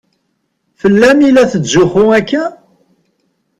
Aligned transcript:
Fell-am 0.81 1.19
i 1.27 1.29
la 1.31 1.43
tetzuxxu 1.51 2.05
akka? 2.19 2.43